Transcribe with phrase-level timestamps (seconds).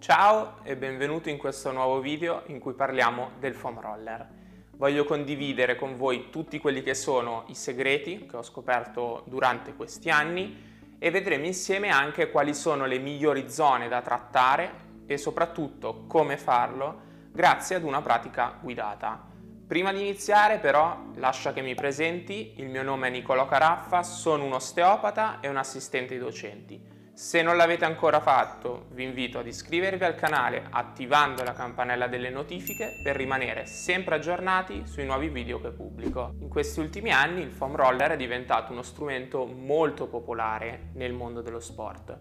[0.00, 4.28] Ciao e benvenuto in questo nuovo video in cui parliamo del foam roller.
[4.76, 10.08] Voglio condividere con voi tutti quelli che sono i segreti che ho scoperto durante questi
[10.08, 16.36] anni e vedremo insieme anche quali sono le migliori zone da trattare e soprattutto come
[16.36, 17.00] farlo
[17.32, 19.26] grazie ad una pratica guidata.
[19.66, 24.44] Prima di iniziare però lascia che mi presenti, il mio nome è Nicolò Caraffa, sono
[24.44, 26.96] un osteopata e un assistente ai docenti.
[27.18, 32.30] Se non l'avete ancora fatto, vi invito ad iscrivervi al canale attivando la campanella delle
[32.30, 36.34] notifiche per rimanere sempre aggiornati sui nuovi video che pubblico.
[36.38, 41.42] In questi ultimi anni il foam roller è diventato uno strumento molto popolare nel mondo
[41.42, 42.16] dello sport.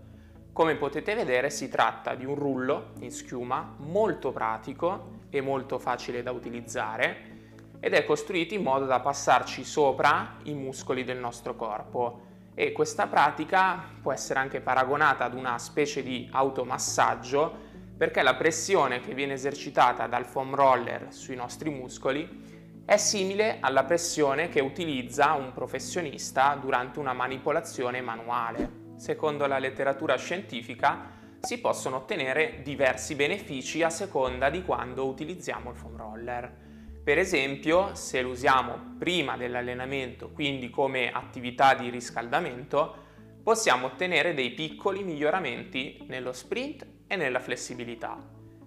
[0.52, 6.24] Come potete vedere si tratta di un rullo in schiuma molto pratico e molto facile
[6.24, 7.36] da utilizzare
[7.80, 12.27] ed è costruito in modo da passarci sopra i muscoli del nostro corpo
[12.60, 17.66] e questa pratica può essere anche paragonata ad una specie di automassaggio
[17.96, 23.84] perché la pressione che viene esercitata dal foam roller sui nostri muscoli è simile alla
[23.84, 28.86] pressione che utilizza un professionista durante una manipolazione manuale.
[28.96, 35.76] Secondo la letteratura scientifica si possono ottenere diversi benefici a seconda di quando utilizziamo il
[35.76, 36.67] foam roller.
[37.08, 42.96] Per esempio, se lo usiamo prima dell'allenamento, quindi come attività di riscaldamento,
[43.42, 48.22] possiamo ottenere dei piccoli miglioramenti nello sprint e nella flessibilità,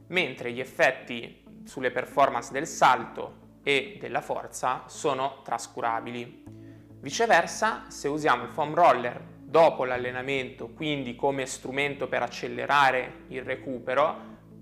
[0.07, 6.43] mentre gli effetti sulle performance del salto e della forza sono trascurabili.
[6.99, 14.17] Viceversa, se usiamo il foam roller dopo l'allenamento, quindi come strumento per accelerare il recupero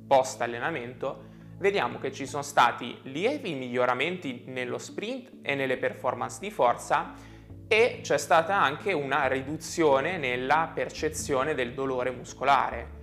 [0.09, 1.27] post allenamento,
[1.59, 7.15] vediamo che ci sono stati lievi miglioramenti nello sprint e nelle performance di forza
[7.67, 12.97] e c'è stata anche una riduzione nella percezione del dolore muscolare,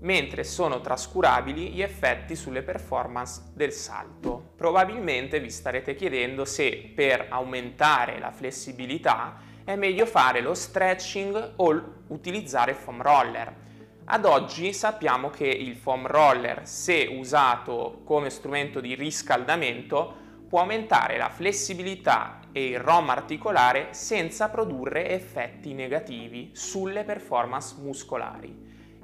[0.00, 4.52] mentre sono trascurabili gli effetti sulle performance del salto.
[4.56, 12.02] Probabilmente vi starete chiedendo se per aumentare la flessibilità è meglio fare lo stretching o
[12.08, 13.68] utilizzare foam roller.
[14.12, 20.14] Ad oggi sappiamo che il foam roller, se usato come strumento di riscaldamento,
[20.48, 28.52] può aumentare la flessibilità e il ROM articolare senza produrre effetti negativi sulle performance muscolari.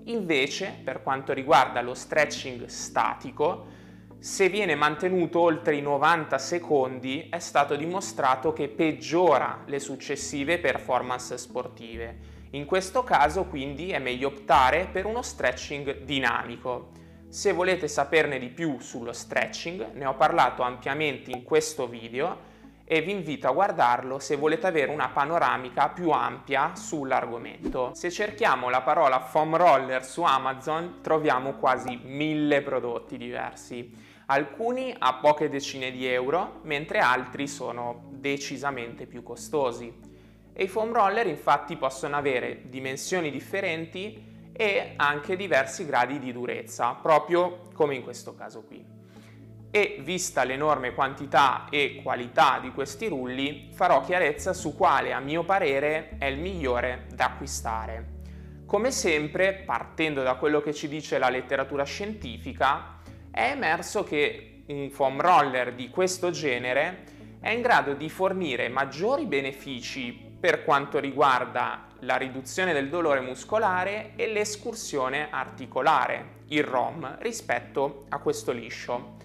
[0.06, 3.66] Invece, per quanto riguarda lo stretching statico,
[4.18, 11.38] se viene mantenuto oltre i 90 secondi è stato dimostrato che peggiora le successive performance
[11.38, 16.92] sportive in questo caso quindi è meglio optare per uno stretching dinamico.
[17.28, 22.54] Se volete saperne di più sullo stretching, ne ho parlato ampiamente in questo video
[22.84, 27.90] e vi invito a guardarlo se volete avere una panoramica più ampia sull'argomento.
[27.94, 33.92] Se cerchiamo la parola foam roller su Amazon troviamo quasi mille prodotti diversi,
[34.26, 40.05] alcuni a poche decine di euro, mentre altri sono decisamente più costosi
[40.58, 46.92] e i foam roller infatti possono avere dimensioni differenti e anche diversi gradi di durezza,
[46.94, 48.82] proprio come in questo caso qui.
[49.70, 55.44] E vista l'enorme quantità e qualità di questi rulli, farò chiarezza su quale a mio
[55.44, 58.14] parere è il migliore da acquistare.
[58.64, 63.00] Come sempre, partendo da quello che ci dice la letteratura scientifica,
[63.30, 67.04] è emerso che un foam roller di questo genere
[67.40, 74.12] è in grado di fornire maggiori benefici per quanto riguarda la riduzione del dolore muscolare
[74.14, 79.16] e l'escursione articolare, il ROM, rispetto a questo liscio.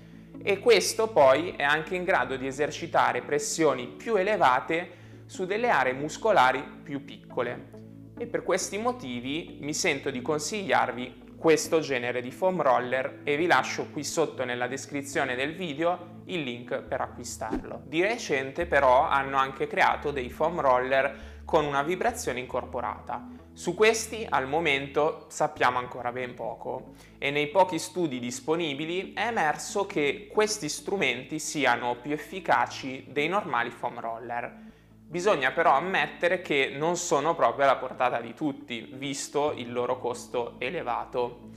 [0.42, 4.90] E questo poi è anche in grado di esercitare pressioni più elevate
[5.28, 7.70] su delle aree muscolari più piccole.
[8.18, 13.48] E per questi motivi mi sento di consigliarvi questo genere di foam roller e vi
[13.48, 17.82] lascio qui sotto nella descrizione del video il link per acquistarlo.
[17.86, 23.28] Di recente però hanno anche creato dei foam roller con una vibrazione incorporata.
[23.54, 29.88] Su questi al momento sappiamo ancora ben poco e nei pochi studi disponibili è emerso
[29.88, 34.70] che questi strumenti siano più efficaci dei normali foam roller.
[35.12, 40.56] Bisogna però ammettere che non sono proprio alla portata di tutti, visto il loro costo
[40.58, 41.50] elevato.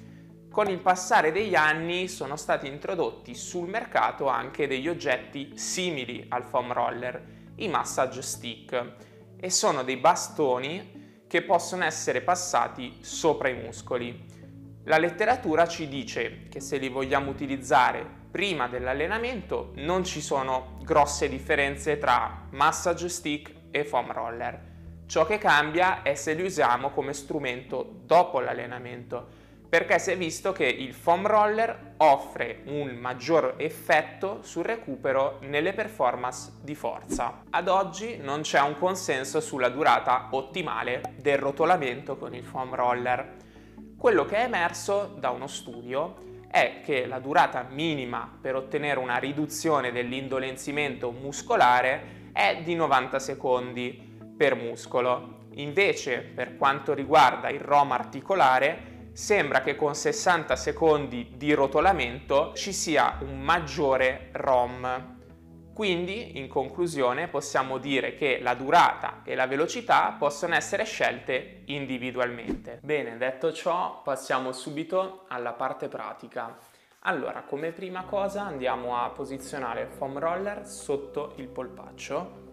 [0.51, 6.43] Con il passare degli anni sono stati introdotti sul mercato anche degli oggetti simili al
[6.43, 8.87] foam roller, i massage stick,
[9.39, 14.33] e sono dei bastoni che possono essere passati sopra i muscoli.
[14.87, 21.29] La letteratura ci dice che se li vogliamo utilizzare prima dell'allenamento non ci sono grosse
[21.29, 24.61] differenze tra massage stick e foam roller.
[25.07, 29.29] Ciò che cambia è se li usiamo come strumento dopo l'allenamento,
[29.69, 35.73] perché si è visto che il foam roller offre un maggior effetto sul recupero nelle
[35.73, 37.45] performance di forza.
[37.51, 43.37] Ad oggi non c'è un consenso sulla durata ottimale del rotolamento con il foam roller.
[43.97, 49.17] Quello che è emerso da uno studio è che la durata minima per ottenere una
[49.17, 55.47] riduzione dell'indolenzimento muscolare è di 90 secondi per muscolo.
[55.55, 62.73] Invece, per quanto riguarda il ROM articolare, sembra che con 60 secondi di rotolamento ci
[62.73, 65.14] sia un maggiore ROM.
[65.75, 72.79] Quindi, in conclusione, possiamo dire che la durata e la velocità possono essere scelte individualmente.
[72.81, 76.57] Bene, detto ciò, passiamo subito alla parte pratica.
[77.01, 82.45] Allora, come prima cosa andiamo a posizionare il foam roller sotto il polpaccio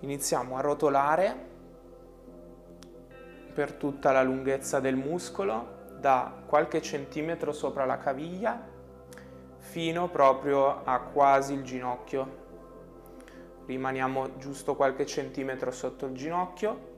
[0.00, 1.48] iniziamo a rotolare
[3.52, 8.58] per tutta la lunghezza del muscolo da qualche centimetro sopra la caviglia
[9.58, 12.38] fino proprio a quasi il ginocchio.
[13.66, 16.88] Rimaniamo giusto qualche centimetro sotto il ginocchio.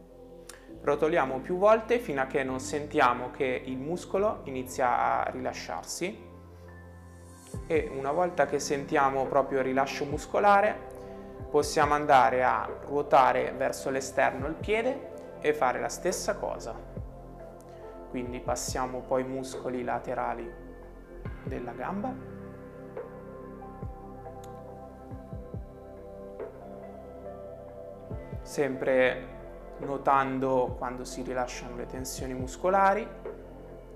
[0.81, 6.31] Rotoliamo più volte fino a che non sentiamo che il muscolo inizia a rilasciarsi.
[7.66, 10.90] E una volta che sentiamo proprio il rilascio muscolare
[11.50, 15.10] possiamo andare a ruotare verso l'esterno il piede
[15.40, 16.92] e fare la stessa cosa.
[18.12, 20.47] Quindi passiamo poi i muscoli laterali
[21.44, 22.12] della gamba.
[28.43, 29.26] Sempre
[29.79, 33.09] notando quando si rilasciano le tensioni muscolari.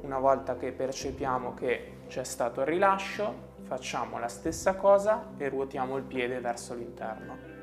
[0.00, 3.34] Una volta che percepiamo che c'è stato il rilascio,
[3.64, 7.55] facciamo la stessa cosa e ruotiamo il piede verso l'interno.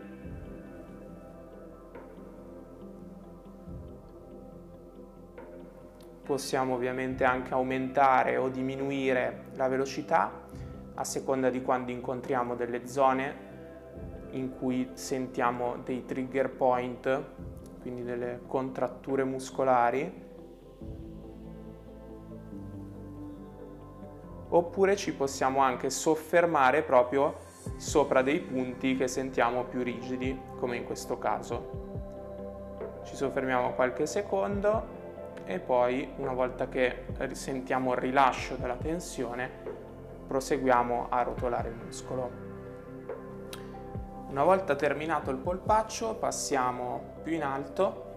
[6.23, 10.41] Possiamo ovviamente anche aumentare o diminuire la velocità
[10.95, 13.51] a seconda di quando incontriamo delle zone
[14.31, 17.23] in cui sentiamo dei trigger point,
[17.81, 20.21] quindi delle contratture muscolari
[24.47, 27.35] oppure ci possiamo anche soffermare proprio
[27.77, 33.01] sopra dei punti che sentiamo più rigidi, come in questo caso.
[33.03, 35.02] Ci soffermiamo qualche secondo
[35.45, 39.49] e poi una volta che sentiamo il rilascio della tensione
[40.27, 42.31] proseguiamo a rotolare il muscolo.
[44.29, 48.11] Una volta terminato il polpaccio passiamo più in alto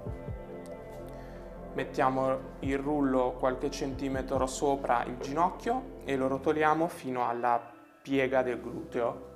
[1.76, 7.60] mettiamo il rullo qualche centimetro sopra il ginocchio e lo rotoliamo fino alla
[8.00, 9.34] piega del gluteo.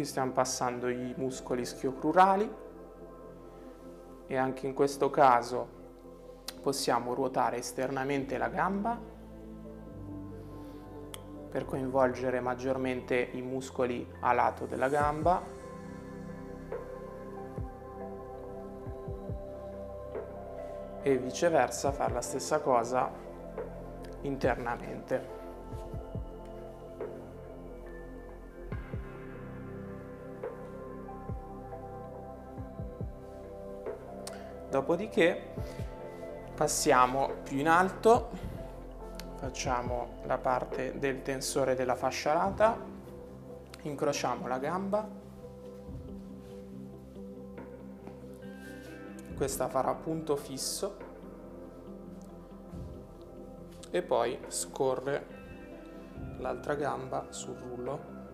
[0.00, 2.50] Qui stiamo passando i muscoli schiocrurali
[4.26, 5.68] e anche in questo caso
[6.62, 8.98] possiamo ruotare esternamente la gamba
[11.50, 15.42] per coinvolgere maggiormente i muscoli a lato della gamba
[21.02, 23.12] e viceversa fare la stessa cosa
[24.22, 25.39] internamente.
[34.70, 35.52] Dopodiché
[36.54, 38.30] passiamo più in alto,
[39.34, 42.78] facciamo la parte del tensore della fascia lata,
[43.82, 45.08] incrociamo la gamba,
[49.34, 50.96] questa farà punto fisso.
[53.90, 55.26] E poi scorre
[56.38, 58.29] l'altra gamba sul rullo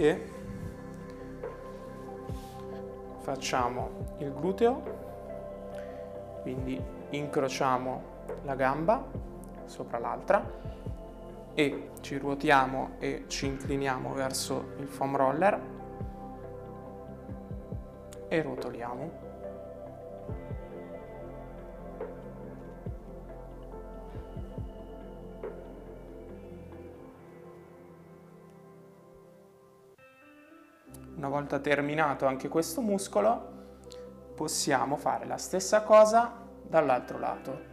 [0.00, 0.30] Dopodiché
[3.18, 4.82] facciamo il gluteo,
[6.40, 8.02] quindi incrociamo
[8.44, 9.04] la gamba
[9.66, 10.42] sopra l'altra
[11.52, 15.60] e ci ruotiamo e ci incliniamo verso il foam roller
[18.26, 19.19] e rotoliamo.
[31.30, 33.58] Volta terminato anche questo muscolo,
[34.34, 37.69] possiamo fare la stessa cosa dall'altro lato.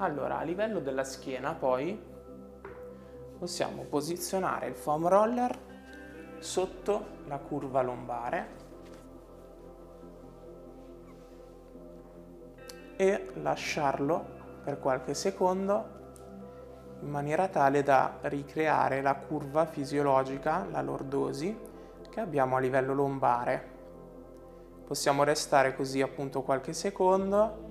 [0.00, 2.02] Allora, a livello della schiena poi
[3.38, 5.54] possiamo posizionare il foam roller
[6.38, 8.48] sotto la curva lombare
[12.96, 14.24] e lasciarlo
[14.64, 15.98] per qualche secondo
[17.02, 21.54] in maniera tale da ricreare la curva fisiologica, la lordosi,
[22.08, 23.68] che abbiamo a livello lombare.
[24.86, 27.68] Possiamo restare così appunto qualche secondo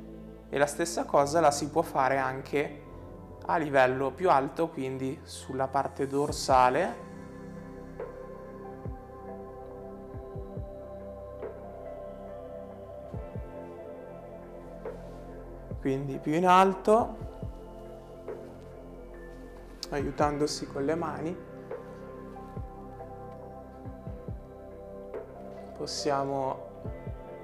[0.50, 2.82] e la stessa cosa la si può fare anche
[3.46, 7.08] a livello più alto, quindi sulla parte dorsale.
[15.80, 17.18] Quindi più in alto,
[19.92, 21.38] aiutandosi con le mani.
[25.78, 26.68] Possiamo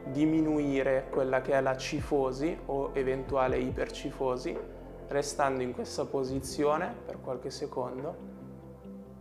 [0.05, 2.59] diminuire quella che è la cifosi
[2.93, 4.57] eventuale ipercifosi,
[5.07, 8.15] restando in questa posizione per qualche secondo,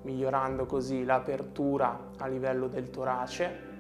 [0.03, 3.73] migliorando così l'apertura a livello del torace.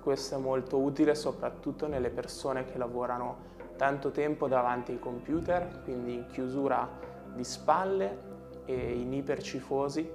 [0.00, 3.46] Questo è molto utile soprattutto nelle persone che lavorano
[3.76, 6.88] tanto tempo davanti ai computer, quindi in chiusura
[7.34, 8.26] di spalle
[8.64, 10.10] e in ipercifosi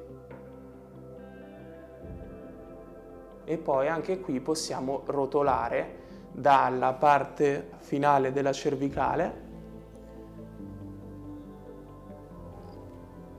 [3.45, 6.01] e poi anche qui possiamo rotolare
[6.33, 9.41] dalla parte finale della cervicale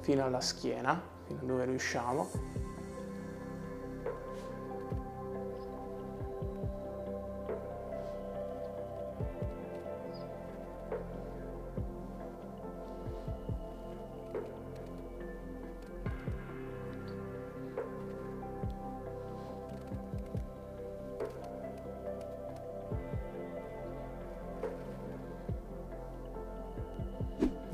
[0.01, 2.64] fino alla schiena, fino a dove riusciamo.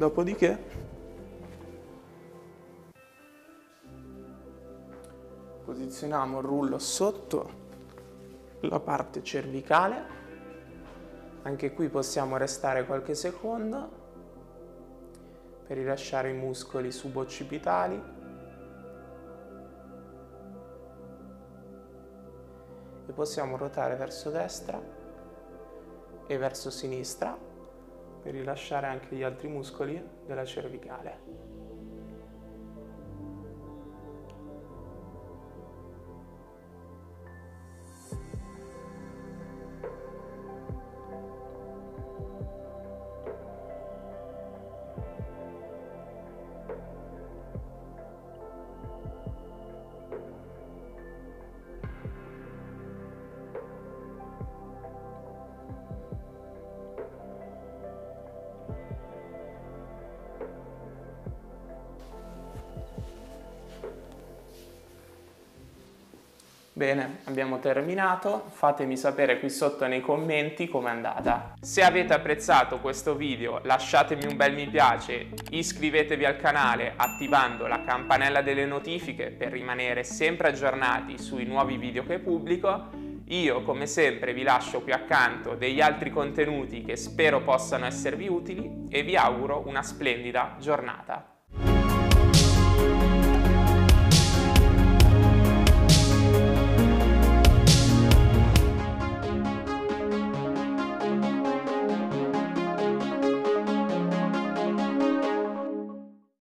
[0.00, 0.58] Dopodiché?
[5.62, 7.50] Posizioniamo il rullo sotto
[8.60, 10.04] la parte cervicale,
[11.42, 13.90] anche qui possiamo restare qualche secondo
[15.66, 18.02] per rilasciare i muscoli suboccipitali.
[23.06, 24.80] E possiamo ruotare verso destra
[26.26, 27.48] e verso sinistra
[28.22, 31.49] per rilasciare anche gli altri muscoli della cervicale.
[66.80, 71.52] Bene, abbiamo terminato, fatemi sapere qui sotto nei commenti com'è andata.
[71.60, 77.82] Se avete apprezzato questo video lasciatemi un bel mi piace, iscrivetevi al canale attivando la
[77.82, 82.88] campanella delle notifiche per rimanere sempre aggiornati sui nuovi video che pubblico.
[83.26, 88.86] Io come sempre vi lascio qui accanto degli altri contenuti che spero possano esservi utili
[88.88, 91.39] e vi auguro una splendida giornata.